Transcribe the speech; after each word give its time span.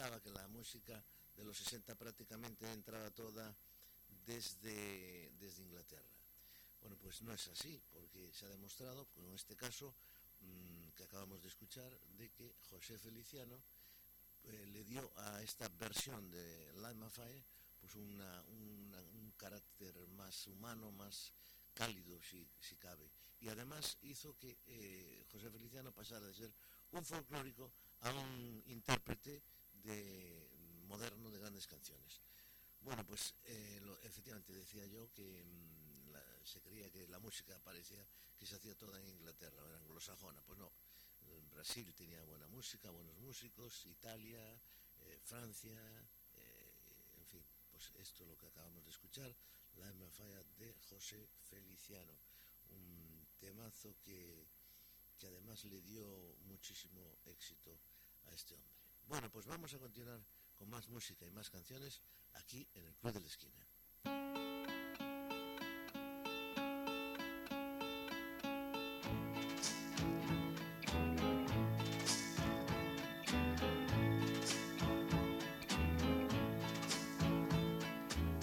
Sospechaba 0.00 0.20
que 0.22 0.30
la 0.30 0.48
música 0.48 1.02
de 1.36 1.44
los 1.44 1.56
60 1.58 1.94
prácticamente 1.94 2.70
entraba 2.72 3.10
toda 3.10 3.54
desde, 4.26 5.30
desde 5.38 5.62
Inglaterra. 5.62 6.08
Bueno, 6.80 6.96
pues 6.96 7.20
no 7.22 7.32
es 7.34 7.46
así, 7.48 7.80
porque 7.92 8.32
se 8.32 8.46
ha 8.46 8.48
demostrado, 8.48 9.04
con 9.14 9.30
este 9.34 9.56
caso 9.56 9.94
mm, 10.40 10.88
que 10.96 11.04
acabamos 11.04 11.42
de 11.42 11.48
escuchar, 11.48 11.90
de 12.16 12.30
que 12.30 12.54
José 12.70 12.98
Feliciano 12.98 13.60
eh, 14.44 14.66
le 14.72 14.84
dio 14.84 15.10
a 15.16 15.42
esta 15.42 15.68
versión 15.68 16.30
de 16.30 16.72
Lima 16.76 17.10
Fire 17.10 17.44
pues 17.78 17.94
una- 17.94 18.42
una- 18.44 19.00
un 19.02 19.32
carácter 19.36 19.94
más 20.16 20.46
humano, 20.46 20.90
más 20.92 21.32
cálido 21.74 22.18
si, 22.22 22.46
si 22.58 22.76
cabe. 22.76 23.10
Y 23.40 23.48
además 23.48 23.96
hizo 24.02 24.36
que 24.38 24.56
eh, 24.66 25.24
José 25.30 25.50
Feliciano 25.50 25.92
pasara 25.92 26.26
de 26.26 26.34
ser 26.34 26.52
un 26.92 27.04
folclórico 27.04 27.70
a 28.00 28.12
un 28.12 28.62
intérprete 28.66 29.42
de 29.82 30.48
moderno 30.86 31.30
de 31.30 31.38
grandes 31.38 31.66
canciones. 31.66 32.20
Bueno, 32.80 33.06
pues 33.06 33.34
eh, 33.44 33.80
efectivamente 34.02 34.52
decía 34.52 34.86
yo 34.86 35.12
que 35.12 35.44
mm, 35.44 36.14
se 36.44 36.60
creía 36.60 36.90
que 36.90 37.06
la 37.08 37.18
música 37.18 37.58
parecía 37.60 38.04
que 38.38 38.46
se 38.46 38.56
hacía 38.56 38.74
toda 38.74 38.98
en 38.98 39.08
Inglaterra, 39.08 39.62
era 39.66 39.78
anglosajona. 39.78 40.40
Pues 40.42 40.58
no, 40.58 40.72
Brasil 41.60 41.92
tenía 41.94 42.24
buena 42.24 42.46
música, 42.46 42.90
buenos 42.90 43.14
músicos, 43.18 43.84
Italia, 43.84 44.40
eh, 45.02 45.18
Francia, 45.22 45.78
eh, 46.36 47.18
en 47.18 47.26
fin, 47.26 47.44
pues 47.70 47.92
esto 47.98 48.22
es 48.22 48.30
lo 48.30 48.38
que 48.38 48.46
acabamos 48.46 48.82
de 48.82 48.90
escuchar, 48.90 49.36
La 49.76 49.92
Mafaya 49.92 50.42
de 50.56 50.72
José 50.88 51.28
Feliciano, 51.50 52.16
un 52.70 53.26
temazo 53.38 53.94
que, 54.02 54.46
que 55.18 55.26
además 55.26 55.62
le 55.64 55.82
dio 55.82 56.34
muchísimo 56.46 57.18
éxito 57.26 57.78
a 58.24 58.32
este 58.32 58.54
hombre. 58.54 58.79
Bueno, 59.10 59.28
pues 59.28 59.44
vamos 59.44 59.74
a 59.74 59.78
continuar 59.80 60.20
con 60.56 60.70
más 60.70 60.88
música 60.88 61.26
y 61.26 61.32
más 61.32 61.50
canciones 61.50 62.00
aquí 62.34 62.64
en 62.74 62.84
el 62.84 62.94
Club 62.94 63.12
de 63.12 63.20
la 63.20 63.26
Esquina. 63.26 63.66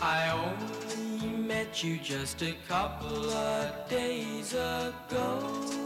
I 0.02 0.32
only 0.32 1.30
met 1.48 1.82
you 1.82 1.98
just 2.04 2.42
a 2.42 2.54
couple 2.68 3.30
of 3.32 3.90
days 3.90 4.54
ago. 4.54 5.78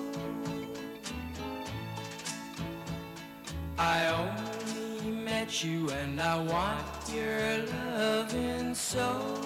I 3.77 4.07
only 4.07 4.40
you 5.59 5.89
and 5.89 6.19
I 6.21 6.41
want 6.41 6.85
your 7.13 7.57
loving 7.97 8.73
so. 8.73 9.37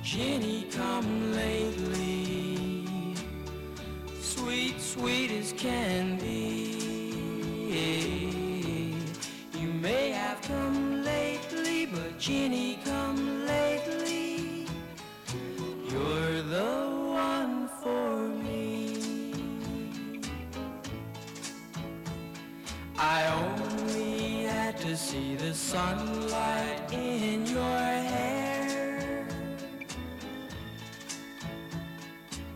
Jenny, 0.00 0.68
come 0.70 1.32
lately, 1.34 3.16
sweet, 4.20 4.80
sweet 4.80 5.32
as 5.32 5.52
can 5.52 6.18
sunlight 25.70 26.92
in 26.92 27.46
your 27.46 27.78
hair. 28.12 29.24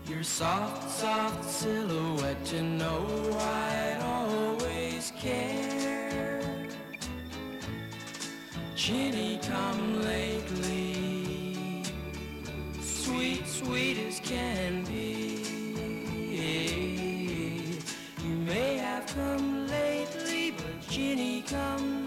Your 0.05 0.21
soft, 0.21 0.91
soft 0.91 1.45
silhouette 1.45 2.51
you 2.51 2.61
know 2.61 3.07
I'd 3.39 4.01
always 4.03 5.13
care. 5.17 6.41
Ginny, 8.75 9.39
come 9.47 10.01
lately, 10.03 11.83
sweet, 12.81 13.47
sweet 13.47 13.97
as 13.97 14.19
can 14.19 14.83
be. 14.83 15.39
You 18.25 18.35
may 18.51 18.75
have 18.75 19.07
come 19.07 19.67
lately, 19.67 20.51
but 20.51 20.89
Ginny, 20.89 21.43
come 21.43 22.04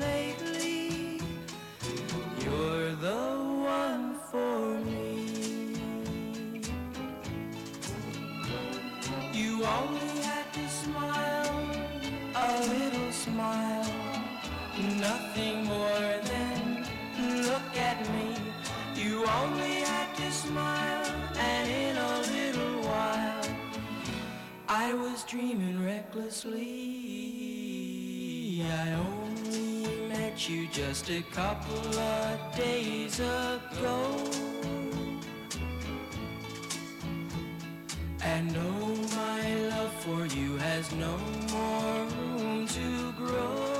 just 30.72 31.08
a 31.10 31.22
couple 31.32 31.98
of 31.98 32.56
days 32.56 33.20
ago. 33.20 34.14
And 38.22 38.54
oh, 38.56 38.94
my 39.16 39.54
love 39.70 39.92
for 40.04 40.26
you 40.26 40.56
has 40.58 40.92
no 40.92 41.16
more 41.52 42.04
room 42.06 42.66
to 42.66 43.12
grow. 43.12 43.78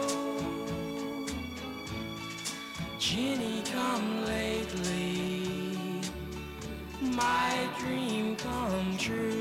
Ginny, 2.99 3.63
come 3.73 4.25
lately, 4.25 6.01
my 7.01 7.69
dream 7.79 8.37
come 8.37 8.97
true. 8.99 9.38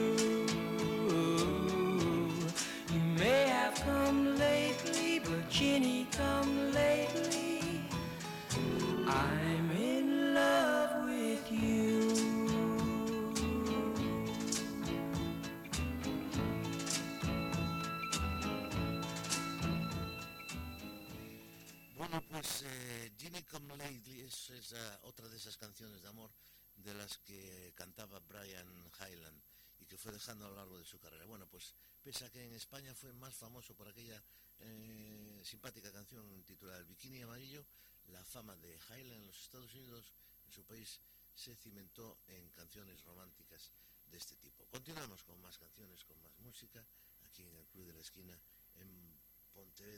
Es 24.50 24.74
otra 25.04 25.28
de 25.28 25.38
esas 25.38 25.58
canciones 25.58 26.02
de 26.02 26.08
amor 26.08 26.32
de 26.76 26.94
las 26.94 27.18
que 27.20 27.74
cantaba 27.76 28.20
Brian 28.20 28.92
Hyland 29.00 29.42
y 29.80 29.86
que 29.86 29.98
fue 29.98 30.12
dejando 30.12 30.46
a 30.46 30.50
lo 30.50 30.56
largo 30.56 30.78
de 30.78 30.86
su 30.86 31.00
carrera. 31.00 31.26
Bueno, 31.26 31.48
pues 31.48 31.74
pese 32.04 32.26
a 32.26 32.30
que 32.30 32.46
en 32.46 32.54
España 32.54 32.94
fue 32.94 33.12
más 33.14 33.36
famoso 33.36 33.76
por 33.76 33.88
aquella 33.88 34.22
eh, 34.60 35.42
simpática 35.44 35.92
canción 35.92 36.44
titulada 36.44 36.80
El 36.80 36.86
Bikini 36.86 37.22
Amarillo, 37.22 37.66
la 38.08 38.24
fama 38.24 38.56
de 38.58 38.78
Hyland 38.90 39.22
en 39.22 39.28
los 39.28 39.42
Estados 39.42 39.74
Unidos, 39.76 40.14
en 40.46 40.52
su 40.52 40.64
país, 40.64 41.00
se 41.34 41.56
cimentó 41.56 42.20
en 42.28 42.50
canciones 42.52 43.04
románticas 43.04 43.72
de 44.06 44.18
este 44.18 44.38
tipo. 44.38 44.66
Continuamos 44.68 45.24
con 45.24 45.40
más 45.42 45.58
canciones, 45.58 46.04
con 46.06 46.22
más 46.22 46.38
música, 46.40 46.84
aquí 47.26 47.44
en 47.44 47.56
el 47.56 47.68
Club 47.68 47.88
de 47.88 47.94
la 47.94 48.02
Esquina, 48.02 48.40
en 48.76 49.18
Pontevedra 49.54 49.97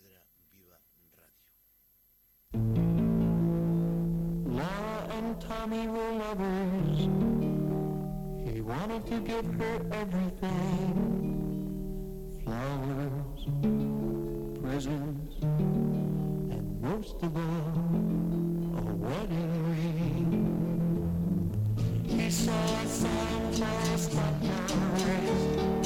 Tommy 5.39 5.87
were 5.87 6.11
lovers. 6.11 6.99
He 8.45 8.61
wanted 8.61 9.05
to 9.07 9.19
give 9.21 9.45
her 9.45 9.81
everything. 9.91 10.93
Flowers, 12.43 13.47
presents, 14.61 15.35
and 15.41 16.81
most 16.81 17.15
of 17.23 17.35
all, 17.35 17.73
a 18.77 18.93
wedding 18.95 19.53
ring. 19.69 20.29
He 22.07 22.29
saw 22.29 22.51
a 22.51 22.87
signpost 22.87 24.15
on 24.15 25.78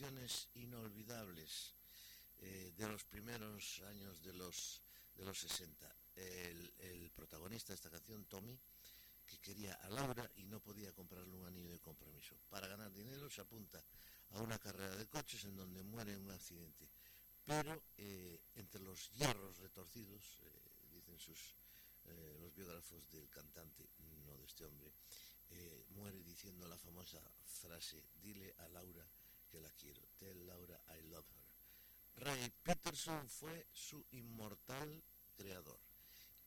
canciones 0.00 0.48
inolvidables 0.54 1.74
eh, 2.38 2.72
de 2.74 2.88
los 2.88 3.04
primeros 3.04 3.82
años 3.86 4.22
de 4.22 4.32
los, 4.32 4.80
de 5.14 5.26
los 5.26 5.38
60. 5.38 5.94
El, 6.16 7.10
protagonista 7.14 7.72
de 7.72 7.74
esta 7.74 7.90
canción, 7.90 8.24
Tommy, 8.24 8.58
que 9.26 9.38
quería 9.40 9.74
a 9.74 9.90
Laura 9.90 10.26
y 10.36 10.44
no 10.44 10.58
podía 10.58 10.90
comprarle 10.94 11.36
un 11.36 11.46
anillo 11.46 11.70
de 11.70 11.80
compromiso. 11.80 12.34
Para 12.48 12.66
ganar 12.66 12.90
dinero 12.94 13.28
se 13.28 13.42
apunta 13.42 13.84
a 14.30 14.40
una 14.40 14.58
carrera 14.58 14.96
de 14.96 15.06
coches 15.06 15.44
en 15.44 15.54
donde 15.54 15.82
muere 15.82 16.14
en 16.14 16.20
un 16.20 16.30
accidente. 16.30 16.88
Pero 17.44 17.82
eh, 17.98 18.40
entre 18.54 18.80
los 18.80 19.10
hierros 19.10 19.58
retorcidos, 19.58 20.40
eh, 20.44 20.88
dicen 20.94 21.18
sus, 21.18 21.56
los 22.40 22.54
biógrafos 22.54 23.06
del 23.10 23.28
cantante, 23.28 23.86
no 24.24 24.34
de 24.38 24.46
este 24.46 24.64
hombre, 24.64 24.90
muere 25.90 26.22
diciendo 26.22 26.66
la 26.66 26.78
famosa 26.78 27.20
frase, 27.44 28.02
dile 28.22 28.54
a 28.58 28.68
Laura 28.68 29.06
que 29.50 29.60
la 29.60 29.70
quiero, 29.72 30.02
tell 30.18 30.46
Laura 30.46 30.80
I 30.96 31.02
love 31.08 31.26
her. 31.26 32.24
Ray 32.24 32.52
Peterson 32.62 33.28
fue 33.28 33.66
su 33.72 34.04
inmortal 34.12 35.02
creador 35.36 35.80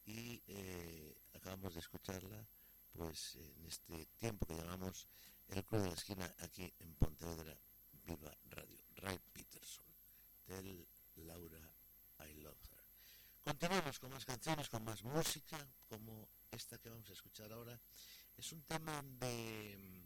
y 0.06 0.42
eh, 0.48 1.16
acabamos 1.34 1.74
de 1.74 1.80
escucharla 1.80 2.46
pues 2.92 3.36
en 3.36 3.66
este 3.66 4.06
tiempo 4.18 4.46
que 4.46 4.56
llamamos 4.56 5.08
el 5.50 5.64
Club 5.66 5.82
de 5.82 5.88
la 5.88 5.94
Esquina 5.94 6.36
aquí 6.40 6.72
en 6.80 6.94
Pontevedra 6.96 7.58
Viva 8.06 8.38
Radio. 8.46 8.84
Ray 8.98 9.20
Peterson, 9.34 9.86
tell 10.46 10.88
Laura 11.16 11.60
I 12.20 12.34
love 12.36 12.58
her. 12.72 12.84
Continuamos 13.44 14.00
con 14.00 14.12
más 14.12 14.26
canciones, 14.26 14.70
con 14.70 14.84
más 14.84 15.04
música, 15.04 15.58
como 15.90 16.30
esta 16.52 16.78
que 16.78 16.90
vamos 16.90 17.10
a 17.10 17.14
escuchar 17.14 17.52
ahora. 17.52 17.78
Es 18.38 18.52
un 18.54 18.62
tema 18.64 19.04
de 19.20 20.04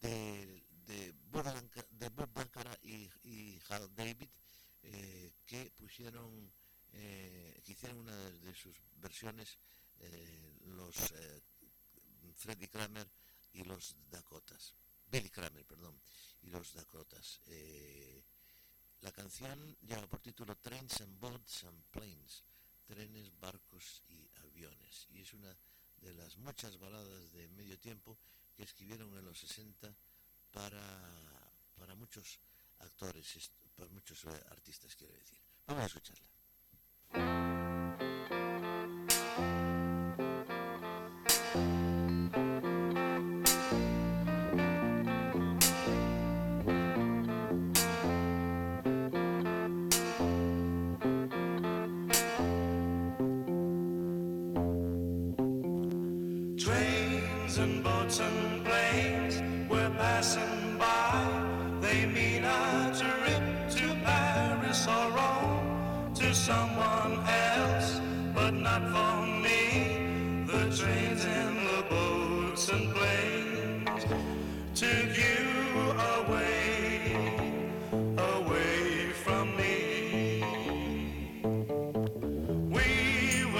de, 0.00 0.65
de, 0.86 1.12
Bob, 2.10 2.32
Baccara 2.32 2.78
y, 2.82 3.10
y 3.24 3.60
Hal 3.68 3.94
David 3.94 4.28
eh, 4.82 5.32
que 5.44 5.70
pusieron 5.76 6.52
eh, 6.92 7.60
que 7.64 7.72
hicieron 7.72 7.98
una 7.98 8.16
de, 8.16 8.54
sus 8.54 8.76
versiones 8.96 9.58
eh, 9.98 10.58
los 10.66 10.94
Freddie 12.34 12.68
Kramer 12.68 13.08
y 13.52 13.64
los 13.64 13.96
Dakotas 14.10 14.74
Billy 15.08 15.30
Kramer, 15.30 15.64
perdón, 15.64 16.00
y 16.42 16.50
los 16.50 16.74
Dakotas. 16.74 17.40
La 19.00 19.12
canción 19.12 19.76
lleva 19.82 20.06
por 20.08 20.20
título 20.20 20.56
Trains 20.56 21.00
and 21.00 21.18
Boats 21.20 21.64
and 21.64 21.80
Planes, 21.90 22.42
trenes, 22.84 23.30
barcos 23.38 24.02
y 24.08 24.28
aviones, 24.40 25.06
y 25.10 25.20
es 25.20 25.32
una 25.32 25.56
de 25.98 26.14
las 26.14 26.36
muchas 26.38 26.78
baladas 26.78 27.32
de 27.32 27.48
medio 27.50 27.78
tiempo 27.78 28.18
que 28.56 28.64
escribieron 28.64 29.16
en 29.16 29.24
los 29.24 29.38
60 29.38 29.94
para, 30.56 30.80
para 31.76 31.94
muchos 31.94 32.40
actores, 32.78 33.50
para 33.76 33.88
muchos 33.90 34.24
eh, 34.24 34.44
artistas, 34.50 34.96
quiero 34.96 35.12
decir. 35.12 35.38
Vamos 35.66 35.82
a 35.82 35.86
escucharla. 35.86 37.45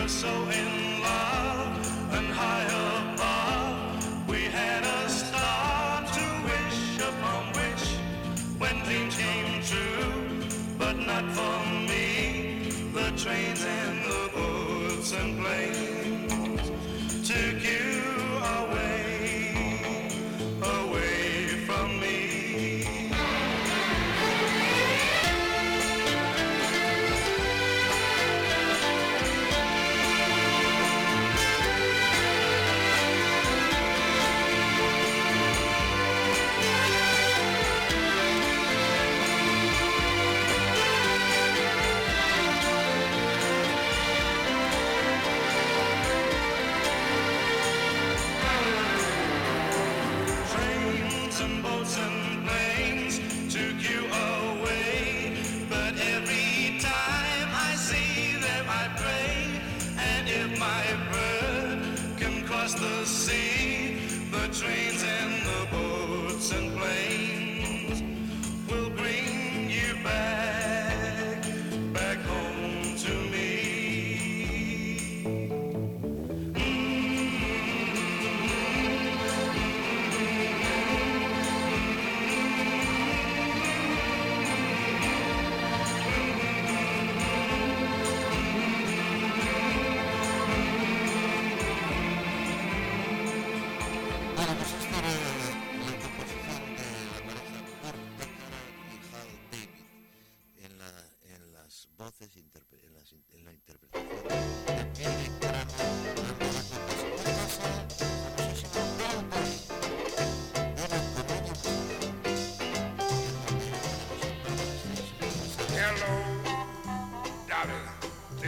So 0.08 0.28
in 0.50 0.75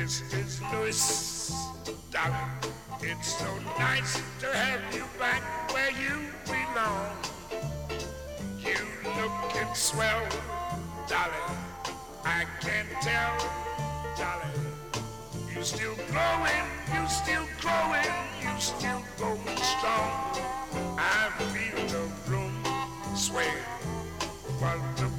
This 0.08 0.22
is 0.32 0.62
Louis, 0.72 1.52
darling. 2.10 2.50
It's 3.02 3.36
so 3.36 3.58
nice 3.78 4.22
to 4.40 4.46
have 4.46 4.80
you 4.94 5.04
back 5.18 5.42
where 5.70 5.90
you 5.90 6.32
belong. 6.46 7.12
You 8.58 8.80
looking 9.04 9.74
swell, 9.74 10.26
darling. 11.06 11.58
I 12.24 12.46
can't 12.62 12.88
tell, 13.02 13.36
darling. 14.16 14.64
You 15.54 15.62
still 15.62 15.94
growing, 16.08 16.64
you 16.94 17.06
still 17.10 17.46
growing, 17.60 18.14
you 18.40 18.58
still 18.58 19.02
going 19.18 19.58
strong. 19.58 20.08
I 20.96 21.28
feel 21.52 21.86
the 21.86 22.30
room 22.30 22.64
sway 23.14 23.52
while 24.58 24.82
the 24.96 25.17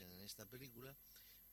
en 0.00 0.12
esta 0.20 0.46
película, 0.46 0.96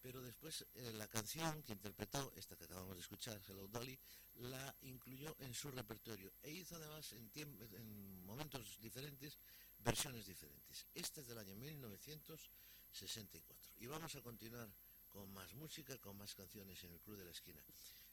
pero 0.01 0.21
después 0.21 0.65
eh, 0.73 0.91
la 0.93 1.08
canción 1.08 1.62
que 1.63 1.73
interpretó, 1.73 2.32
esta 2.36 2.56
que 2.56 2.65
acabamos 2.65 2.95
de 2.95 3.01
escuchar, 3.01 3.39
Hello 3.47 3.67
Dolly, 3.67 3.97
la 4.36 4.75
incluyó 4.82 5.36
en 5.39 5.54
su 5.54 5.69
repertorio 5.69 6.32
e 6.41 6.51
hizo 6.51 6.75
además 6.75 7.12
en, 7.13 7.30
en 7.36 8.25
momentos 8.25 8.80
diferentes 8.82 9.38
versiones 9.80 10.25
diferentes. 10.25 10.88
Esta 10.93 11.21
es 11.21 11.27
del 11.27 11.38
año 11.38 11.56
1964. 11.56 13.73
Y 13.77 13.88
vamos 13.88 14.15
a 14.15 14.21
continuar 14.21 14.69
con 15.08 15.32
más 15.34 15.54
música, 15.54 15.97
con 15.99 16.17
más 16.17 16.34
canciones 16.34 16.84
en 16.84 16.93
el 16.93 17.01
Club 17.01 17.17
de 17.17 17.25
la 17.25 17.32
Esquina. 17.32 17.63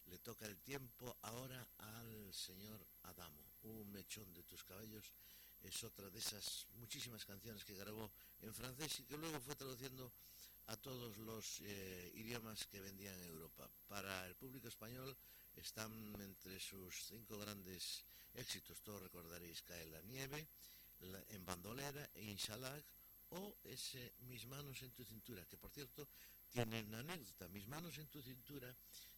Le 0.07 0.19
toca 0.19 0.45
el 0.47 0.59
tiempo 0.59 1.17
ahora 1.23 1.67
al 1.79 2.35
señor 2.35 2.87
Adamo. 3.03 3.45
Un 3.63 3.91
mechón 3.93 4.35
de 4.35 4.43
tus 4.43 4.65
cabellos 4.65 5.13
es 5.63 5.85
otra 5.85 6.09
de 6.11 6.19
esas 6.19 6.67
muchísimas 6.77 7.25
canciones 7.25 7.65
que 7.65 7.75
grabó 7.75 8.11
en 8.43 8.55
francés 8.55 9.01
y 9.01 9.05
que 9.05 9.17
luego 9.19 9.41
fue 9.41 9.55
traduciendo 9.57 10.13
a 10.67 10.77
todos 10.77 11.17
los 11.19 11.61
eh, 11.63 12.13
idiomas 12.15 12.67
que 12.67 12.81
vendía 12.81 13.13
en 13.15 13.23
Europa. 13.25 13.69
Para 13.89 14.27
el 14.27 14.35
público 14.37 14.69
español 14.69 15.17
están 15.57 15.91
entre 16.21 16.61
sus 16.61 16.95
cinco 17.07 17.39
grandes 17.39 18.05
éxitos, 18.35 18.81
todos 18.83 19.03
recordaréis 19.03 19.63
Cae 19.63 19.87
la 19.87 20.01
nieve, 20.03 20.47
la- 21.01 21.25
en 21.31 21.45
bandolera, 21.45 22.09
e 22.15 22.25
Inshalag 22.25 22.83
o 23.31 23.57
ese 23.65 24.13
Mis 24.29 24.47
manos 24.47 24.81
en 24.83 24.91
tu 24.93 25.05
cintura, 25.05 25.45
que 25.47 25.57
por 25.57 25.71
cierto 25.71 26.07
tiene 26.51 26.83
una 26.85 27.01
anécdota. 27.01 27.49
Mis 27.49 27.67
manos 27.67 27.97
en 27.99 28.07
tu 28.09 28.23
cintura 28.23 28.75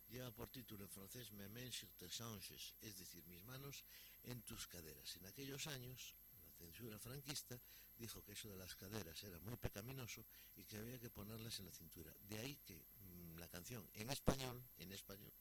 lleva 0.08 0.30
por 0.32 0.48
título 0.50 0.84
en 0.84 0.90
francés 0.90 1.30
Mes 1.32 1.50
mains 1.50 1.74
sur 1.76 1.88
tes 1.98 2.20
hanches, 2.20 2.74
es 2.80 2.98
decir, 2.98 3.24
mis 3.26 3.42
manos 3.44 3.84
en 4.24 4.42
tus 4.42 4.66
caderas. 4.66 5.16
En 5.16 5.26
aquellos 5.26 5.66
años, 5.68 6.14
censura 6.60 6.98
franquista 6.98 7.58
dijo 7.98 8.22
que 8.24 8.32
eso 8.32 8.48
de 8.48 8.56
las 8.56 8.74
caderas 8.74 9.22
era 9.24 9.38
muy 9.40 9.56
pecaminoso 9.56 10.24
y 10.56 10.64
que 10.64 10.78
había 10.78 10.98
que 10.98 11.10
ponerlas 11.10 11.58
en 11.60 11.66
la 11.66 11.72
cintura. 11.72 12.12
De 12.28 12.38
ahí 12.38 12.56
que 12.66 12.76
mm, 12.76 13.38
la 13.38 13.48
canción 13.48 13.82
en 13.94 14.10
español, 14.10 14.62
en 14.78 14.92
español, 14.92 15.32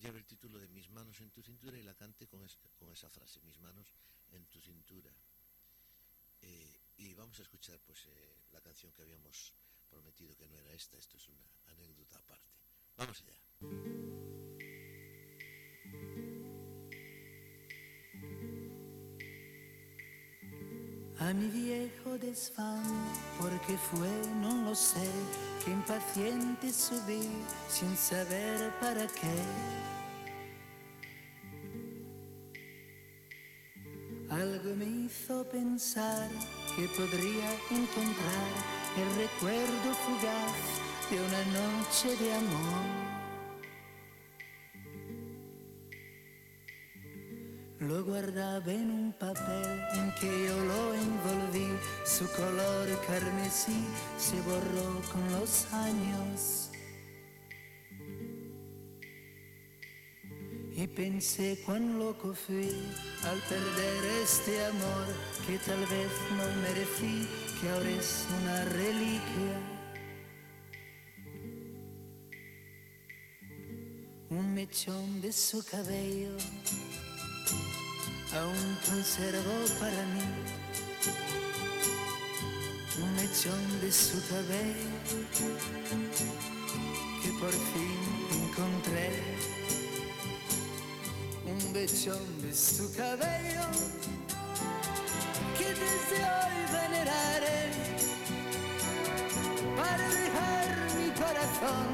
lleva 0.00 0.18
el 0.18 0.24
título 0.26 0.58
de 0.58 0.68
Mis 0.68 0.88
manos 0.90 1.20
en 1.20 1.30
tu 1.30 1.42
cintura 1.42 1.76
y 1.78 1.82
la 1.82 1.94
cante 1.94 2.26
con, 2.26 2.44
es- 2.44 2.58
con 2.78 2.90
esa 2.92 3.08
frase, 3.10 3.40
Mis 3.42 3.58
manos 3.58 3.86
en 4.32 4.44
tu 4.46 4.60
cintura. 4.60 5.10
Eh, 6.42 6.80
y 6.98 7.12
vamos 7.14 7.38
a 7.38 7.42
escuchar 7.42 7.78
pues 7.86 7.98
eh, 8.06 8.34
la 8.52 8.60
canción 8.60 8.92
que 8.92 9.02
habíamos 9.02 9.52
prometido 9.90 10.36
que 10.36 10.46
no 10.48 10.58
era 10.58 10.72
esta, 10.72 10.96
esto 10.98 11.16
es 11.16 11.28
una 11.28 11.44
anécdota 11.66 12.18
aparte. 12.18 12.54
Vamos 12.96 13.22
allá. 13.22 13.36
A 21.20 21.34
mi 21.34 21.48
viejo 21.48 22.16
desván, 22.18 22.82
porque 23.38 23.76
fue, 23.76 24.08
no 24.40 24.54
lo 24.64 24.74
sé, 24.74 25.06
que 25.62 25.70
impaciente 25.70 26.72
subí 26.72 27.28
sin 27.68 27.94
saber 27.94 28.72
para 28.80 29.06
qué. 29.06 29.36
Algo 34.30 34.74
me 34.76 34.86
hizo 34.86 35.46
pensar 35.50 36.30
que 36.74 36.88
podría 36.88 37.52
encontrar 37.70 38.52
el 38.96 39.08
recuerdo 39.16 39.94
fugaz 40.06 40.80
de 41.10 41.20
una 41.20 41.44
noche 41.60 42.16
de 42.16 42.32
amor. 42.32 43.19
Lo 47.80 48.04
guardaba 48.04 48.70
en 48.70 48.90
un 48.90 49.12
papel 49.14 49.80
en 49.94 50.14
que 50.20 50.46
yo 50.46 50.64
lo 50.64 50.92
envolví, 50.92 51.66
su 52.04 52.30
color 52.32 52.86
carmesí 53.06 53.86
se 54.18 54.38
borró 54.42 55.00
con 55.10 55.32
los 55.32 55.64
años. 55.72 56.70
Y 60.76 60.86
pensé 60.88 61.62
cuán 61.64 61.98
loco 61.98 62.34
fui 62.34 62.68
al 63.24 63.38
perder 63.48 64.04
este 64.24 64.62
amor 64.66 65.06
que 65.46 65.58
tal 65.60 65.80
vez 65.86 66.10
no 66.36 66.44
merecí, 66.60 67.26
que 67.58 67.70
ahora 67.70 67.88
es 67.88 68.26
una 68.42 68.64
reliquia. 68.66 69.56
Un 74.28 74.52
mechón 74.52 75.22
de 75.22 75.32
su 75.32 75.64
cabello 75.64 76.36
aún 78.32 78.78
conservo 78.86 79.54
para 79.78 80.02
mí. 80.14 80.26
Un 83.02 83.14
mechón 83.14 83.80
de 83.80 83.90
su 83.90 84.20
cabello 84.28 84.90
que 87.22 87.30
por 87.40 87.52
fin 87.52 88.00
encontré. 88.42 89.10
Un 91.46 91.72
mechón 91.72 92.42
de 92.42 92.54
su 92.54 92.92
cabello 92.94 93.66
que 95.58 95.68
desde 95.68 96.18
hoy 96.34 96.56
veneraré 96.72 97.60
para 99.76 100.08
dejar 100.08 100.66
mi 100.98 101.10
corazón 101.20 101.88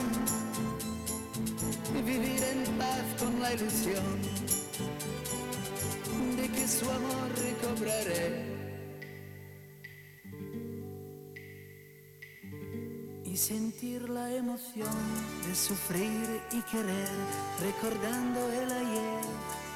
y 1.95 2.03
vivir 2.03 2.43
en 2.43 2.79
paz 2.79 3.05
con 3.19 3.41
la 3.41 3.55
ilusión 3.55 4.56
su 6.67 6.91
amor 6.91 7.29
recobraré. 7.37 8.57
Y 13.25 13.37
sentir 13.37 14.09
la 14.09 14.33
emoción 14.35 14.97
de 15.47 15.55
sufrir 15.55 16.41
y 16.53 16.61
querer, 16.63 17.09
recordando 17.61 18.53
el 18.53 18.73
ayer 18.73 19.25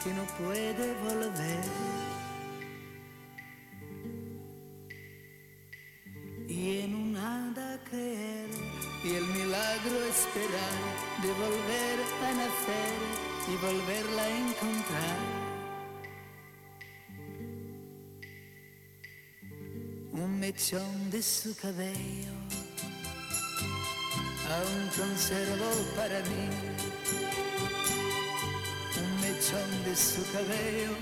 que 0.03 0.15
no 0.15 0.25
puede 0.39 0.95
volver. 1.05 1.65
y 6.51 6.81
en 6.81 6.95
un 6.97 7.13
nada 7.13 7.79
creer 7.89 8.51
y 9.05 9.15
el 9.15 9.25
milagro 9.25 9.97
esperar 10.11 10.81
de 11.23 11.33
volver 11.33 11.99
a 12.27 12.35
nacer 12.35 12.99
y 13.49 13.57
volverla 13.65 14.23
a 14.23 14.29
encontrar. 14.29 15.40
Mechón 20.41 21.11
de 21.11 21.23
su 21.23 21.55
cabello 21.55 22.33
aún 24.49 24.89
conservo 24.97 25.71
para 25.95 26.21
mí. 26.21 26.45
Un 29.03 29.21
mechón 29.21 29.71
de 29.85 29.95
su 29.95 30.23
cabello 30.33 30.93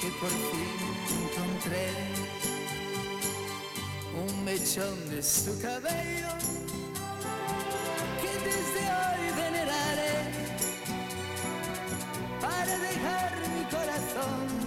que 0.00 0.08
por 0.18 0.30
fin 0.30 0.78
encontré 1.20 1.90
un 4.24 4.44
mechón 4.44 5.10
de 5.10 5.22
su 5.22 5.60
cabello 5.60 6.32
que 8.22 8.32
desde 8.48 8.82
hoy 8.98 9.22
veneraré 9.36 10.16
para 12.40 12.78
dejar 12.78 13.32
mi 13.54 13.64
corazón 13.64 14.59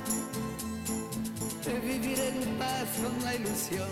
vivir 1.84 2.20
en 2.20 2.58
paz 2.58 2.88
con 3.02 3.24
la 3.24 3.36
ilusión 3.36 3.90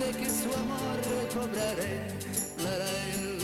de 0.00 0.10
que 0.18 0.26
su 0.26 0.52
amor 0.54 0.98
recobraré. 1.20 2.08
La, 2.62 2.78
la, 2.78 3.35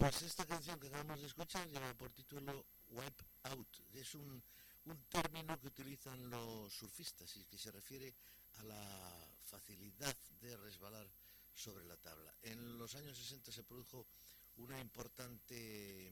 pues 0.00 0.22
esta 0.22 0.46
canción 0.46 0.80
que 0.80 0.86
acabamos 0.86 1.20
de 1.20 1.26
escuchar 1.26 1.68
lleva 1.68 1.92
por 1.92 2.10
título 2.10 2.64
Wipe 2.88 3.22
Out. 3.42 3.80
Es 3.92 4.14
un, 4.14 4.42
un 4.86 5.04
término 5.10 5.60
que 5.60 5.66
utilizan 5.66 6.30
los 6.30 6.72
surfistas 6.72 7.36
y 7.36 7.44
que 7.44 7.58
se 7.58 7.70
refiere 7.70 8.14
a 8.54 8.62
la 8.62 9.28
facilidad 9.42 10.16
de 10.40 10.56
resbalar 10.56 11.06
sobre 11.52 11.84
la 11.84 11.98
tabla. 11.98 12.34
En 12.40 12.78
los 12.78 12.94
años 12.94 13.18
60 13.18 13.52
se 13.52 13.62
produjo 13.62 14.06
una 14.56 14.80
importante 14.80 16.10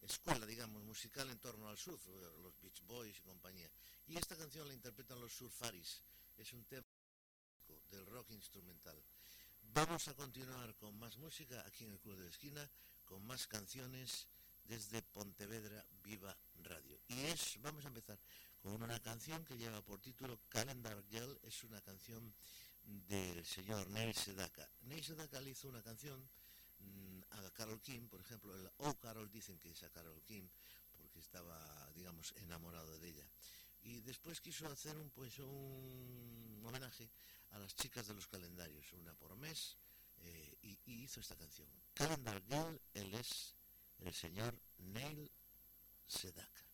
escuela, 0.00 0.46
digamos, 0.46 0.84
musical 0.84 1.28
en 1.28 1.40
torno 1.40 1.68
al 1.68 1.76
surf, 1.76 2.06
los 2.40 2.56
Beach 2.60 2.82
Boys 2.86 3.18
y 3.18 3.22
compañía. 3.22 3.68
Y 4.06 4.16
esta 4.16 4.36
canción 4.36 4.68
la 4.68 4.74
interpretan 4.74 5.20
los 5.20 5.32
Surfaris. 5.32 6.04
Es 6.36 6.52
un 6.52 6.64
tema 6.66 6.86
del 7.90 8.06
rock 8.06 8.30
instrumental. 8.30 9.02
Vamos 9.72 10.06
a 10.06 10.14
continuar 10.14 10.72
con 10.76 10.96
más 11.00 11.16
música 11.18 11.64
aquí 11.66 11.84
en 11.84 11.92
el 11.92 11.98
Club 11.98 12.16
de 12.16 12.24
la 12.24 12.30
Esquina, 12.30 12.70
con 13.08 13.26
más 13.26 13.46
canciones 13.46 14.28
desde 14.64 15.00
Pontevedra 15.00 15.84
Viva 16.04 16.36
Radio. 16.62 17.00
Y 17.08 17.20
es, 17.22 17.58
vamos 17.62 17.84
a 17.84 17.88
empezar 17.88 18.18
con 18.60 18.82
una 18.82 19.00
canción 19.00 19.44
que 19.46 19.56
lleva 19.56 19.80
por 19.82 19.98
título 20.00 20.38
Calendar 20.50 21.02
Girl, 21.08 21.40
es 21.42 21.64
una 21.64 21.80
canción 21.80 22.34
del 22.82 23.44
señor 23.46 23.88
Neil 23.88 24.14
Sedaka. 24.14 24.68
Neil 24.82 25.02
Sedaka 25.02 25.40
le 25.40 25.50
hizo 25.50 25.68
una 25.68 25.82
canción 25.82 26.20
mm, 26.80 27.20
a 27.30 27.50
Carol 27.52 27.80
King, 27.80 28.08
por 28.08 28.20
ejemplo, 28.20 28.54
el 28.54 28.70
Oh 28.78 28.94
Carol 28.98 29.30
dicen 29.30 29.58
que 29.58 29.70
es 29.70 29.82
a 29.84 29.90
Carol 29.90 30.22
King 30.24 30.46
porque 30.98 31.20
estaba, 31.20 31.90
digamos, 31.94 32.34
enamorado 32.36 32.98
de 32.98 33.08
ella. 33.08 33.26
Y 33.82 34.00
después 34.00 34.40
quiso 34.42 34.66
hacer 34.68 34.98
un, 34.98 35.10
pues, 35.10 35.38
un 35.38 36.62
homenaje 36.62 37.10
a 37.52 37.58
las 37.58 37.74
chicas 37.74 38.06
de 38.06 38.14
los 38.14 38.26
calendarios, 38.26 38.92
una 38.92 39.14
por 39.14 39.34
mes, 39.36 39.78
eh, 40.22 40.58
y, 40.62 40.78
hizo 40.86 41.20
esta 41.20 41.36
canción. 41.36 41.68
Calendar 41.94 42.42
Girl, 42.48 42.80
él 42.94 43.14
es 43.14 43.56
el 43.98 44.14
señor 44.14 44.60
Neil 44.78 45.30
Sedaka. 46.06 46.68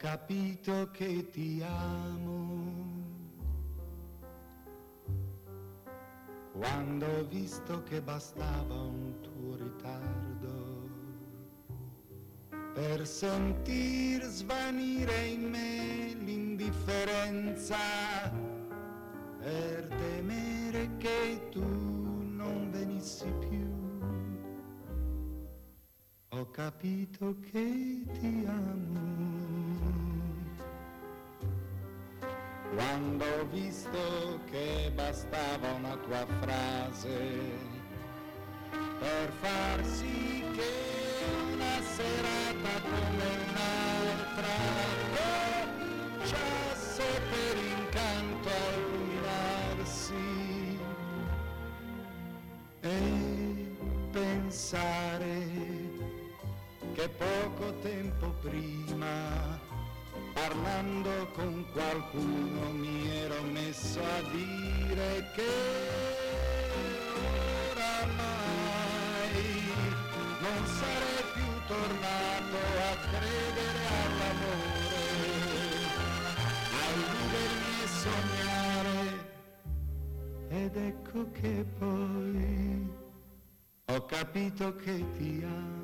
Capito 0.00 0.90
che 0.92 1.28
ti 1.28 1.62
amo 1.62 2.72
quando 6.52 7.04
ho 7.04 7.24
visto 7.26 7.82
che 7.82 8.00
bastava 8.00 8.80
un 8.80 9.20
tuo 9.20 9.56
ritardo 9.56 10.88
per 12.72 13.06
sentir 13.06 14.22
svanire 14.22 15.26
in 15.26 15.50
me 15.50 16.14
l'indifferenza, 16.14 17.76
per 19.38 19.86
temere 19.86 20.96
che 20.96 21.48
tu 21.50 21.60
non 21.60 22.70
venissi 22.70 23.30
più. 23.38 23.68
Ho 26.30 26.50
capito 26.50 27.36
che 27.40 28.02
ti 28.18 28.44
amo. 28.46 29.49
Quando 32.74 33.24
ho 33.24 33.46
visto 33.50 34.40
che 34.48 34.92
bastava 34.94 35.72
una 35.72 35.96
tua 35.96 36.24
frase 36.40 37.18
per 39.00 39.32
far 39.40 39.84
sì 39.84 40.44
che 40.54 40.72
una 41.52 41.82
serata 41.82 42.80
come 42.82 43.26
un'altra 43.48 44.54
cominciasse 46.20 47.02
per 47.30 47.56
incanto 47.56 48.48
a 48.48 48.76
illuminarsi 48.76 50.14
e 52.82 53.76
pensare 54.12 55.48
che 56.92 57.08
poco 57.08 57.74
tempo 57.80 58.28
prima, 58.40 59.58
parlando 60.34 61.28
con 61.34 61.59
qualcuno, 61.90 62.70
mi 62.72 63.10
ero 63.10 63.42
messo 63.42 64.00
a 64.00 64.22
dire 64.30 65.28
che 65.34 65.50
oramai 67.72 69.42
non 70.40 70.66
sarei 70.66 71.24
più 71.34 71.50
tornato 71.66 72.58
a 72.90 72.94
credere 73.10 73.80
all'amore, 74.04 75.02
a 76.78 76.86
illudermi 76.94 77.74
e 77.82 77.88
sognare. 78.04 78.98
Ed 80.48 80.76
ecco 80.76 81.30
che 81.32 81.64
poi 81.76 82.88
ho 83.86 84.04
capito 84.06 84.76
che 84.76 85.04
ti 85.16 85.42
amo 85.44 85.79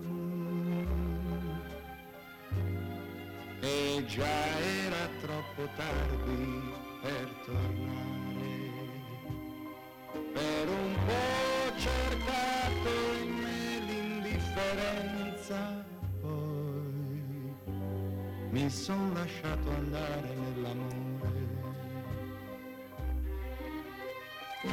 già 4.07 4.25
era 4.25 5.09
troppo 5.21 5.69
tardi 5.77 6.73
per 7.03 7.29
tornare. 7.45 8.65
Per 10.33 10.69
un 10.69 10.97
po' 11.07 11.77
cercato 11.77 12.89
in 13.23 13.35
me 13.35 13.79
l'indifferenza, 13.87 15.85
poi 16.21 17.55
mi 18.51 18.71
son 18.71 19.13
lasciato 19.15 19.71
andare 19.71 20.35
nell'amore. 20.35 21.05
O 24.63 24.69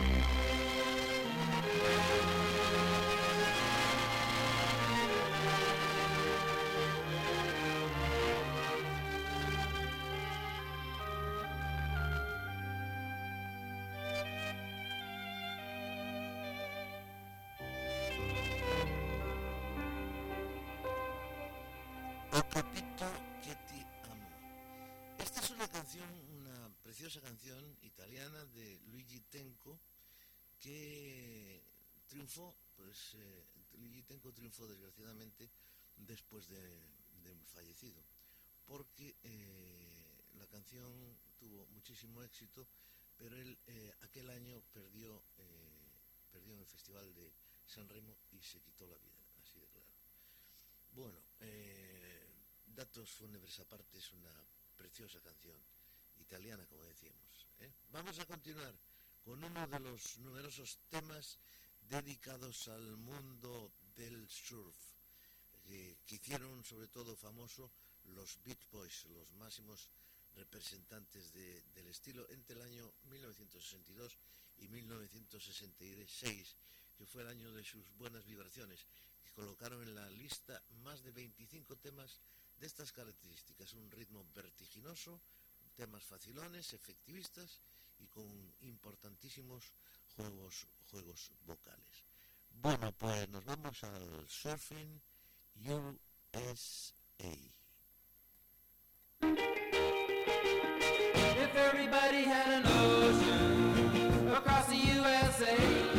triunfó, 32.33 32.55
pues 32.75 33.13
eh, 33.15 33.45
Luigi 33.77 34.01
Tenco 34.03 34.31
triunfó 34.33 34.67
desgraciadamente 34.67 35.47
después 35.97 36.47
de, 36.49 36.57
de 36.57 37.35
fallecido, 37.53 38.01
porque 38.65 39.15
eh, 39.23 40.23
la 40.39 40.47
canción 40.47 40.91
tuvo 41.39 41.67
muchísimo 41.67 42.23
éxito, 42.23 42.65
pero 43.17 43.37
él 43.37 43.55
eh, 43.67 43.93
aquel 44.01 44.29
año 44.31 44.59
perdió, 44.73 45.15
eh, 45.37 45.91
perdió 46.31 46.53
en 46.53 46.59
el 46.61 46.65
Festival 46.65 47.13
de 47.13 47.31
San 47.67 47.87
Remo 47.87 48.15
y 48.31 48.41
se 48.41 48.59
quitó 48.61 48.87
la 48.87 48.97
vida, 48.97 49.21
así 49.43 49.59
de 49.59 49.67
claro. 49.67 49.87
Bueno, 50.95 51.19
datos 52.75 53.11
fúnebres 53.11 53.59
aparte, 53.59 53.99
es 53.99 54.11
una 54.13 54.33
preciosa 54.75 55.19
canción 55.21 55.57
italiana, 56.19 56.65
como 56.65 56.83
decíamos. 56.85 57.21
Vamos 57.91 58.17
a 58.17 58.25
continuar 58.25 58.73
con 59.23 59.43
uno 59.43 59.67
de 59.67 59.79
los 59.79 60.17
numerosos 60.17 60.79
temas 60.89 61.37
dedicados 61.89 62.67
al 62.67 62.97
mundo 62.97 63.71
del 63.95 64.27
surf, 64.29 64.75
eh, 65.69 65.95
que 66.05 66.15
hicieron 66.15 66.63
sobre 66.63 66.87
todo 66.87 67.15
famoso 67.15 67.71
los 68.15 68.37
Beach 68.43 68.67
Boys, 68.71 69.05
los 69.05 69.31
máximos 69.33 69.87
representantes 70.35 71.31
de- 71.33 71.61
del 71.75 71.87
estilo 71.87 72.27
entre 72.29 72.55
el 72.55 72.63
año 72.63 72.91
1962 73.09 74.17
y 74.59 74.67
1966, 74.67 76.55
que 76.97 77.05
fue 77.05 77.21
el 77.21 77.29
año 77.29 77.51
de 77.53 77.63
sus 77.63 77.89
buenas 77.97 78.25
vibraciones, 78.25 78.85
que 79.23 79.31
colocaron 79.31 79.81
en 79.83 79.95
la 79.95 80.09
lista 80.09 80.61
más 80.83 81.03
de 81.03 81.11
25 81.11 81.75
temas 81.77 82.19
de 82.59 82.67
estas 82.67 82.91
características, 82.91 83.73
un 83.73 83.89
ritmo 83.91 84.25
vertiginoso, 84.33 85.19
temas 85.75 86.03
facilones, 86.03 86.73
efectivistas 86.73 87.59
y 87.99 88.07
con 88.07 88.27
importantísimos 88.61 89.71
juegos, 90.15 90.67
juegos 90.89 91.31
vocales. 91.45 92.05
Bueno, 92.61 92.91
pues 92.97 93.29
nos 93.29 93.43
vamos 93.45 93.83
al 93.83 94.25
Surfing 94.27 95.01
USA. 95.65 96.53
If 101.35 101.55
everybody 101.55 102.23
had 102.23 102.47
an 102.49 102.65
ocean 102.65 104.27
across 104.29 104.67
the 104.67 104.75
USA, 104.75 105.92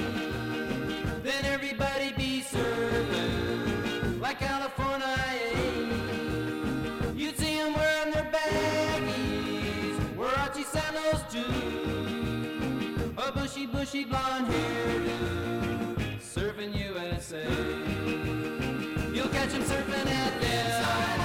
bushy, 13.55 13.67
bushy 13.67 14.05
blonde 14.05 14.49
hairdo, 14.49 16.19
surfing 16.19 16.75
USA. 16.75 17.45
You'll 19.14 19.29
catch 19.29 19.51
them 19.51 19.62
surfing 19.62 20.07
at 20.07 20.40
the 20.40 21.24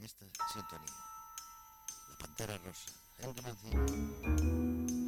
en 0.00 0.06
esta 0.06 0.26
sintonía. 0.52 0.94
La 2.08 2.18
Pantera 2.18 2.58
Rosa, 2.58 2.90
el 3.18 3.42
Mancini. 3.42 4.99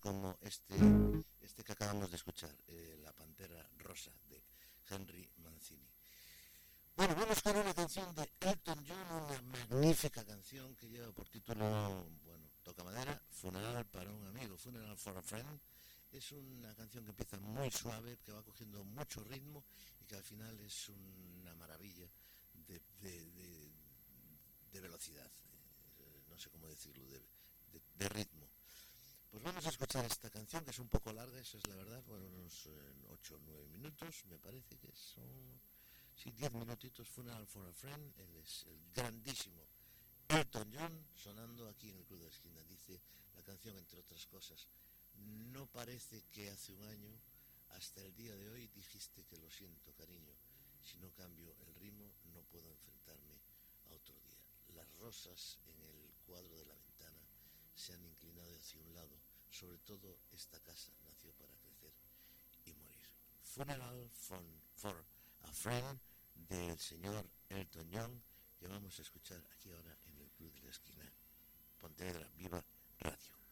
Como 0.00 0.38
este, 0.40 0.74
este 1.42 1.62
que 1.62 1.72
acabamos 1.72 2.10
de 2.10 2.16
escuchar, 2.16 2.54
eh, 2.68 2.98
La 3.02 3.12
Pantera 3.12 3.68
Rosa 3.78 4.10
de 4.28 4.42
Henry 4.88 5.28
Mancini. 5.36 5.86
Bueno, 6.96 7.14
vamos 7.14 7.42
con 7.42 7.56
una 7.58 7.74
canción 7.74 8.14
de 8.14 8.30
Elton 8.40 8.84
John, 8.88 9.12
una 9.12 9.42
magnífica 9.42 10.24
canción 10.24 10.74
que 10.76 10.88
lleva 10.88 11.12
por 11.12 11.28
título, 11.28 12.06
bueno, 12.24 12.50
toca 12.62 12.82
madera, 12.84 13.20
Funeral 13.30 13.84
para 13.86 14.10
un 14.10 14.26
amigo, 14.26 14.56
Funeral 14.56 14.96
for 14.96 15.16
a 15.18 15.22
Friend. 15.22 15.60
Es 16.10 16.32
una 16.32 16.74
canción 16.74 17.04
que 17.04 17.10
empieza 17.10 17.36
muy 17.38 17.70
suave, 17.70 18.18
que 18.24 18.32
va 18.32 18.42
cogiendo 18.42 18.82
mucho 18.84 19.22
ritmo 19.24 19.62
y 20.00 20.06
que 20.06 20.16
al 20.16 20.22
final 20.24 20.58
es 20.60 20.88
una 20.88 21.54
maravilla 21.56 22.08
de, 22.54 22.80
de- 23.00 23.30
de- 23.32 23.72
de 24.72 24.80
velocidad, 24.80 25.30
eh, 25.98 26.22
no 26.30 26.38
sé 26.38 26.48
cómo 26.48 26.66
decirlo, 26.68 27.04
de, 27.08 27.18
de- 27.72 27.82
de 27.94 28.08
ritmo. 28.08 28.45
Pues 29.36 29.44
vamos 29.44 29.66
a 29.66 29.68
escuchar 29.68 30.02
esta 30.06 30.30
canción 30.30 30.64
que 30.64 30.70
es 30.70 30.78
un 30.78 30.88
poco 30.88 31.12
larga, 31.12 31.38
eso 31.38 31.58
es 31.58 31.66
la 31.68 31.76
verdad, 31.76 32.02
bueno, 32.06 32.24
unos 32.26 32.70
8 33.10 33.34
o 33.34 33.38
9 33.44 33.68
minutos, 33.68 34.24
me 34.30 34.38
parece 34.38 34.78
que 34.78 34.90
son, 34.94 35.60
sí, 36.14 36.30
10 36.30 36.54
minutitos, 36.54 37.06
Funeral 37.06 37.46
for 37.46 37.68
a 37.68 37.72
Friend, 37.74 38.18
él 38.18 38.34
es 38.36 38.64
el 38.64 38.80
grandísimo 38.94 39.62
Elton 40.28 40.72
John 40.72 41.06
sonando 41.14 41.68
aquí 41.68 41.90
en 41.90 41.98
el 41.98 42.06
Club 42.06 42.20
de 42.20 42.24
la 42.24 42.30
Esquina. 42.30 42.62
Dice 42.64 42.98
la 43.36 43.42
canción, 43.42 43.76
entre 43.76 44.00
otras 44.00 44.24
cosas, 44.24 44.68
no 45.52 45.66
parece 45.66 46.24
que 46.32 46.48
hace 46.48 46.72
un 46.72 46.84
año, 46.84 47.20
hasta 47.72 48.00
el 48.00 48.16
día 48.16 48.34
de 48.34 48.48
hoy, 48.48 48.68
dijiste 48.68 49.22
que 49.26 49.36
lo 49.36 49.50
siento, 49.50 49.92
cariño. 49.92 50.32
Si 50.82 50.96
no 50.96 51.12
cambio 51.12 51.54
el 51.60 51.74
ritmo, 51.74 52.10
no 52.32 52.40
puedo 52.44 52.70
enfrentarme 52.70 53.34
a 53.90 53.92
otro 53.92 54.18
día. 54.18 54.38
Las 54.74 54.90
rosas 54.96 55.58
en 55.66 55.82
el 55.82 56.10
cuadro 56.24 56.56
de 56.56 56.64
la 56.64 56.74
ventana 56.74 57.20
se 57.74 57.92
han 57.92 58.02
inclinado 58.02 58.56
hacia 58.56 58.80
un 58.80 58.94
lado. 58.94 59.25
Sobre 59.50 59.78
todo, 59.78 60.18
esta 60.32 60.60
casa 60.60 60.92
nació 61.04 61.32
para 61.34 61.54
crecer 61.58 61.92
y 62.64 62.74
morir. 62.74 63.08
Funeral 63.42 64.10
for, 64.12 64.42
for 64.74 65.04
a 65.42 65.52
Friend 65.52 65.98
del 66.34 66.78
señor 66.78 67.24
Elton 67.48 67.88
John 67.92 68.22
que 68.58 68.68
vamos 68.68 68.98
a 68.98 69.02
escuchar 69.02 69.42
aquí 69.52 69.70
ahora 69.70 69.96
en 70.06 70.18
el 70.18 70.30
Club 70.30 70.52
de 70.54 70.62
la 70.62 70.70
Esquina. 70.70 71.12
Pontevedra 71.78 72.28
Viva 72.36 72.64
Radio. 73.00 73.45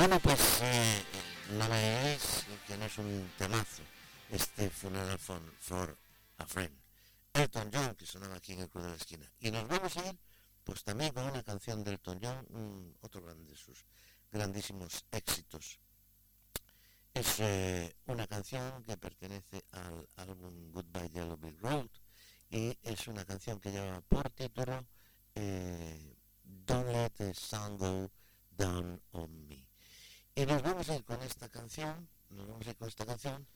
Bueno, 0.00 0.18
pues 0.18 0.62
eh, 0.62 1.04
digáis 1.50 2.46
que 2.66 2.74
no 2.78 2.86
es 2.86 2.96
un 2.96 3.30
temazo 3.36 3.82
este 4.30 4.70
Funeral 4.70 5.18
for, 5.18 5.94
a 6.38 6.46
Friend. 6.46 6.74
Elton 7.34 7.70
John, 7.70 7.94
que 7.96 8.06
sonaba 8.06 8.36
aquí 8.36 8.54
en 8.54 8.60
el 8.60 8.70
Club 8.70 8.84
de 8.84 8.88
la 8.88 8.96
Esquina. 8.96 9.30
Y 9.40 9.50
nos 9.50 9.68
vamos 9.68 9.94
a 9.98 10.06
ir, 10.06 10.18
pues 10.64 10.82
también 10.84 11.12
con 11.12 11.24
una 11.24 11.42
canción 11.42 11.84
de 11.84 11.90
Elton 11.90 12.18
John, 12.22 12.96
otro 13.02 13.20
de 13.20 13.54
sus 13.54 13.84
grandísimos 14.32 15.04
éxitos. 15.10 15.78
Es 17.12 17.38
eh, 17.40 17.94
una 18.06 18.26
canción 18.26 18.82
que 18.84 18.96
pertenece 18.96 19.66
al 19.72 20.08
álbum 20.16 20.72
Goodbye 20.72 21.10
Yellow 21.10 21.36
Brick 21.36 21.60
Road 21.60 21.90
y 22.48 22.74
es 22.84 23.06
una 23.06 23.26
canción 23.26 23.60
que 23.60 23.70
lleva 23.70 24.00
por 24.00 24.30
título 24.30 24.82
eh, 25.34 26.16
Don't 26.42 26.88
Let 26.88 27.10
the 27.18 27.34
Sun 27.34 27.76
Go 27.76 28.10
Down 28.50 28.98
on 29.12 29.46
Me. 29.46 29.69
Y 30.34 30.46
nos 30.46 30.62
vamos 30.62 30.88
a 30.88 30.96
ir 30.96 31.04
con 31.04 31.20
esta 31.22 31.48
canción, 31.48 32.08
nos 32.30 32.46
vamos 32.46 32.66
a 32.66 32.70
ir 32.70 32.76
con 32.76 32.88
esta 32.88 33.04
canción, 33.04 33.46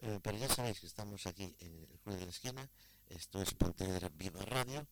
eh, 0.00 0.20
pero 0.22 0.36
ya 0.36 0.48
sabéis 0.48 0.80
que 0.80 0.86
estamos 0.86 1.26
aquí 1.26 1.56
en 1.58 1.86
el 1.90 1.98
Club 2.00 2.16
de 2.16 2.24
la 2.26 2.30
Esquina, 2.30 2.70
esto 3.06 3.40
es 3.40 3.54
Pontevedra 3.54 4.10
Viva 4.10 4.44
Radio 4.44 4.86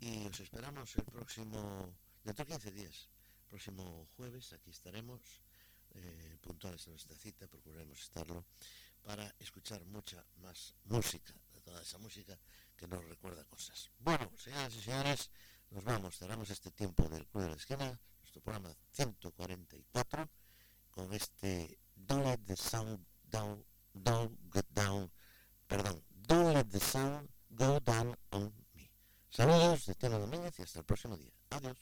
y 0.00 0.26
os 0.26 0.40
esperamos 0.40 0.96
el 0.96 1.04
próximo, 1.04 1.94
dentro 2.24 2.44
de 2.44 2.52
15 2.52 2.70
días, 2.72 3.08
próximo 3.48 4.08
jueves, 4.16 4.52
aquí 4.54 4.70
estaremos 4.70 5.20
eh, 5.90 6.38
puntuales 6.40 6.86
a 6.86 6.90
nuestra 6.90 7.16
cita, 7.16 7.46
procuraremos 7.46 8.00
estarlo, 8.00 8.46
para 9.02 9.34
escuchar 9.38 9.84
mucha 9.84 10.24
más 10.36 10.74
música, 10.84 11.34
de 11.52 11.60
toda 11.60 11.82
esa 11.82 11.98
música 11.98 12.38
que 12.76 12.86
nos 12.86 13.04
recuerda 13.04 13.44
cosas. 13.44 13.90
Bueno, 13.98 14.30
señoras 14.38 14.74
y 14.74 14.80
señores, 14.80 15.30
nos 15.70 15.84
vamos, 15.84 16.16
cerramos 16.16 16.48
este 16.50 16.70
tiempo 16.70 17.08
del 17.08 17.26
Club 17.26 17.42
de 17.42 17.50
la 17.50 17.56
Esquina, 17.56 18.00
nuestro 18.22 18.40
programa 18.40 18.74
144, 18.92 20.30
con 20.92 21.12
este 21.12 21.78
Don't 21.96 22.24
Let 22.24 22.38
the 22.46 22.56
Sun 22.56 23.04
Down, 23.24 23.64
Don't 23.92 24.38
Down, 24.70 25.10
perdón, 25.66 26.02
Don't 26.28 26.54
Let 26.54 26.64
the 26.66 26.80
Sun 26.80 27.28
Go 27.50 27.80
Down 27.80 28.16
on 28.30 28.52
Me. 28.74 28.90
Saludos 29.30 29.86
de 29.86 29.94
Teno 29.94 30.18
Domínguez 30.18 30.58
y 30.58 30.62
hasta 30.62 30.78
el 30.78 30.84
próximo 30.84 31.16
día. 31.16 31.32
Adiós. 31.50 31.78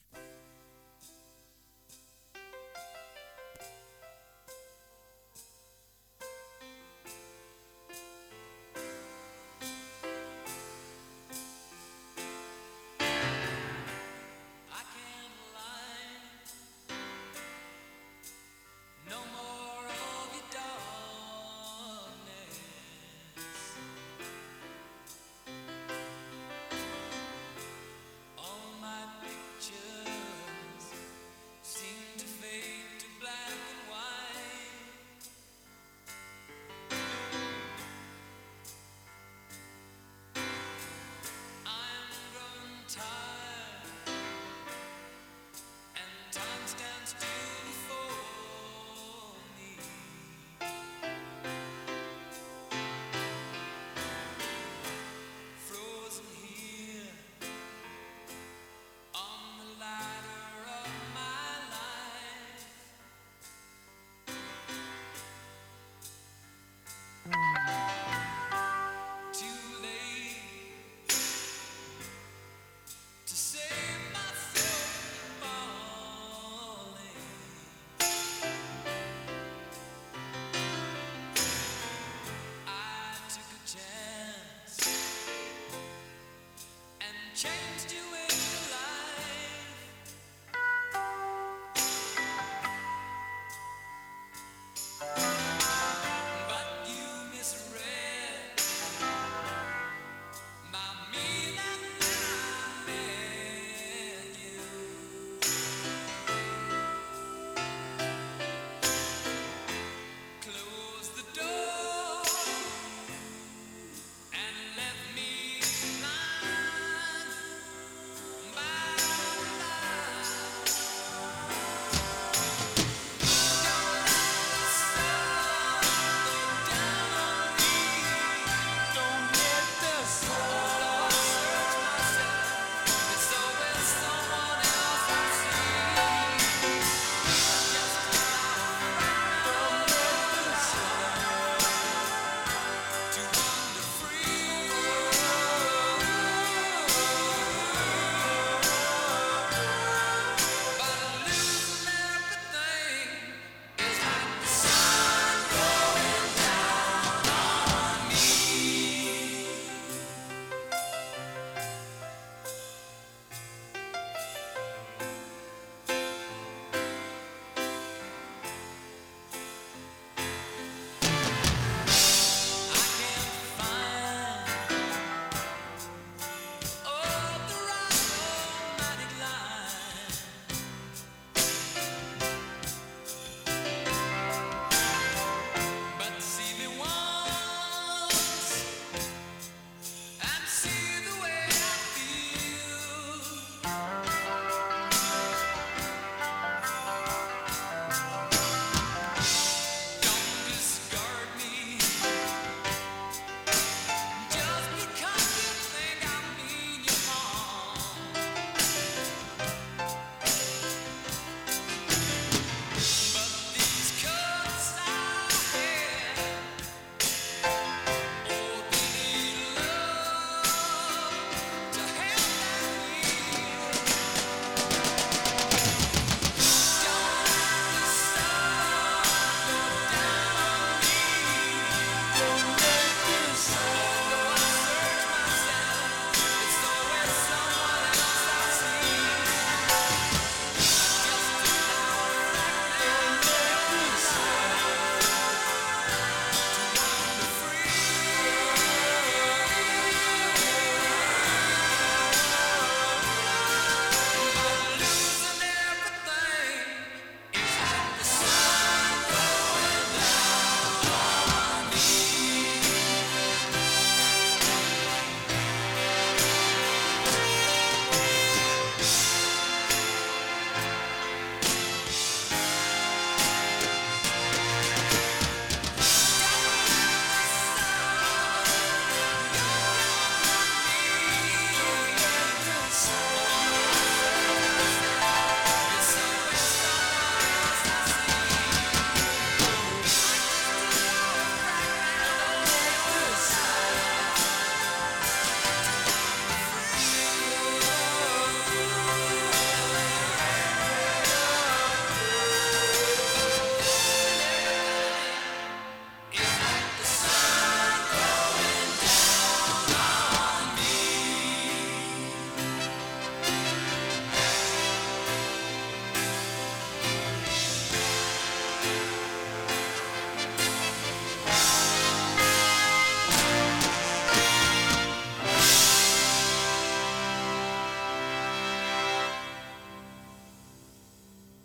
change. 87.42 87.69